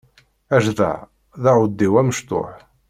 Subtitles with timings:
[0.55, 0.97] Ajdaɛ
[1.41, 2.51] d aɛudiw amecṭuḥ.